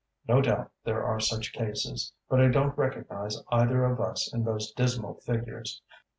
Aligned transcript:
No 0.27 0.41
doubt 0.41 0.71
there 0.83 1.03
are 1.05 1.19
such 1.19 1.53
cases; 1.53 2.11
but 2.27 2.41
I 2.41 2.47
don't 2.47 2.75
recognize 2.75 3.39
either 3.51 3.85
of 3.85 4.01
us 4.01 4.33
in 4.33 4.43
those 4.43 4.71
dismal 4.71 5.13
figures. 5.27 5.83